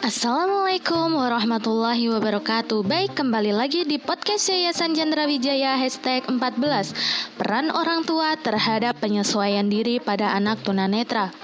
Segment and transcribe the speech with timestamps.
[0.00, 2.88] Assalamualaikum warahmatullahi wabarakatuh.
[2.88, 9.68] Baik, kembali lagi di podcast Yayasan Chandra Wijaya Hashtag 14 Peran orang tua terhadap penyesuaian
[9.68, 11.36] diri pada anak tunanetra.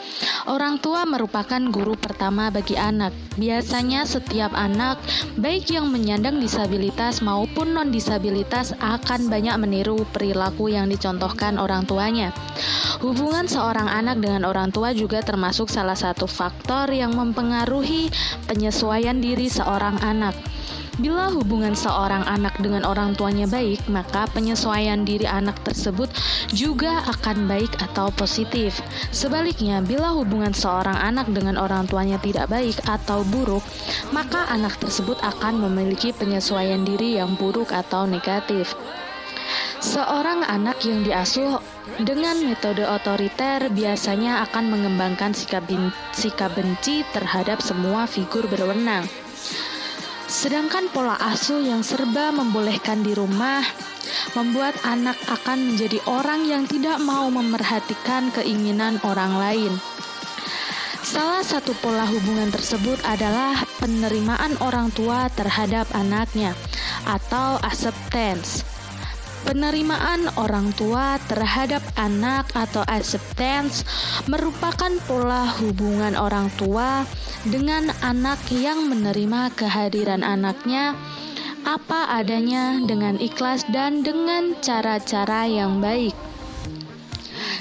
[0.49, 3.13] Orang tua merupakan guru pertama bagi anak.
[3.37, 5.05] Biasanya setiap anak,
[5.37, 12.33] baik yang menyandang disabilitas maupun non-disabilitas akan banyak meniru perilaku yang dicontohkan orang tuanya
[12.97, 18.09] Hubungan seorang anak dengan orang tua juga termasuk salah satu faktor yang mempengaruhi
[18.49, 20.33] penyesuaian diri seorang anak.
[20.97, 26.09] Bila hubungan seorang anak dengan orang tuanya baik, maka penyesuaian diri anak tersebut
[26.57, 28.81] juga akan baik atau positif.
[29.13, 33.61] Sebaliknya, bila hubungan seorang anak dengan orang tuanya tidak baik atau buruk,
[34.09, 38.73] maka anak tersebut akan memiliki penyesuaian diri yang buruk atau negatif.
[39.87, 41.63] Seorang anak yang diasuh
[42.03, 45.63] dengan metode otoriter biasanya akan mengembangkan sikap,
[46.11, 49.07] sikap benci terhadap semua figur berwenang.
[50.27, 53.63] Sedangkan pola asuh yang serba membolehkan di rumah
[54.35, 59.73] membuat anak akan menjadi orang yang tidak mau memerhatikan keinginan orang lain.
[61.07, 66.59] Salah satu pola hubungan tersebut adalah penerimaan orang tua terhadap anaknya
[67.07, 68.76] atau acceptance.
[69.47, 73.87] Penerimaan orang tua terhadap anak atau acceptance
[74.27, 77.07] merupakan pola hubungan orang tua
[77.47, 80.99] dengan anak yang menerima kehadiran anaknya
[81.63, 86.15] apa adanya dengan ikhlas dan dengan cara-cara yang baik.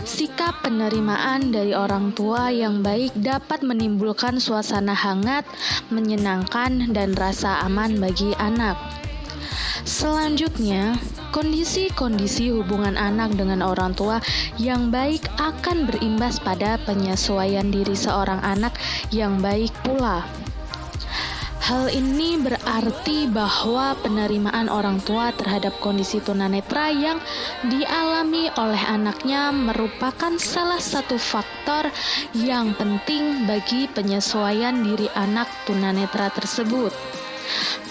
[0.06, 5.46] Sikap penerimaan dari orang tua yang baik dapat menimbulkan suasana hangat,
[5.94, 9.05] menyenangkan, dan rasa aman bagi anak.
[9.96, 11.00] Selanjutnya,
[11.32, 14.20] kondisi-kondisi hubungan anak dengan orang tua
[14.60, 18.76] yang baik akan berimbas pada penyesuaian diri seorang anak
[19.16, 20.28] yang baik pula.
[21.64, 27.24] Hal ini berarti bahwa penerimaan orang tua terhadap kondisi tunanetra yang
[27.72, 31.88] dialami oleh anaknya merupakan salah satu faktor
[32.36, 36.92] yang penting bagi penyesuaian diri anak tunanetra tersebut.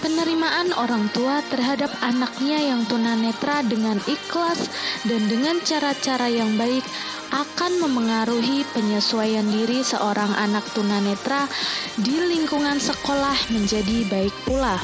[0.05, 4.69] Penerimaan orang tua terhadap anaknya yang tunanetra dengan ikhlas
[5.09, 6.85] dan dengan cara-cara yang baik
[7.33, 11.49] akan memengaruhi penyesuaian diri seorang anak tunanetra
[11.97, 14.77] di lingkungan sekolah menjadi baik pula.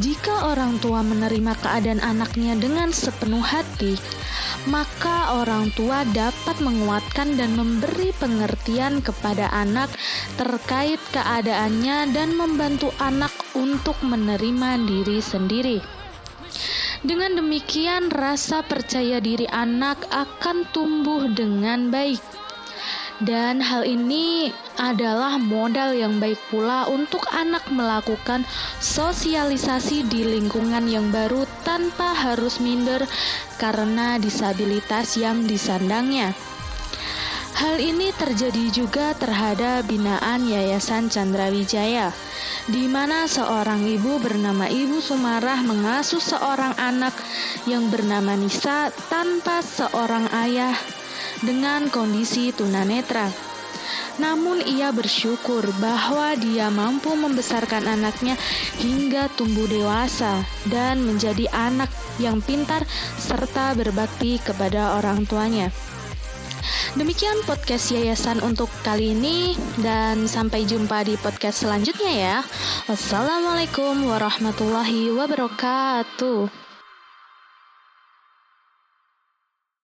[0.00, 3.92] Jika orang tua menerima keadaan anaknya dengan sepenuh hati,
[4.68, 9.88] maka orang tua dapat menguatkan dan memberi pengertian kepada anak
[10.36, 15.78] terkait keadaannya dan membantu anak untuk menerima diri sendiri.
[17.00, 22.37] Dengan demikian, rasa percaya diri anak akan tumbuh dengan baik
[23.18, 28.46] dan hal ini adalah modal yang baik pula untuk anak melakukan
[28.78, 33.02] sosialisasi di lingkungan yang baru tanpa harus minder
[33.58, 36.30] karena disabilitas yang disandangnya.
[37.58, 42.14] Hal ini terjadi juga terhadap binaan Yayasan Chandra Wijaya,
[42.70, 47.18] di mana seorang ibu bernama Ibu Sumarah mengasuh seorang anak
[47.66, 50.78] yang bernama Nisa tanpa seorang ayah
[51.44, 53.30] dengan kondisi tunanetra.
[54.18, 58.34] Namun ia bersyukur bahwa dia mampu membesarkan anaknya
[58.82, 62.82] hingga tumbuh dewasa dan menjadi anak yang pintar
[63.16, 65.70] serta berbakti kepada orang tuanya.
[66.98, 72.36] Demikian podcast yayasan untuk kali ini dan sampai jumpa di podcast selanjutnya ya.
[72.90, 76.67] Wassalamualaikum warahmatullahi wabarakatuh.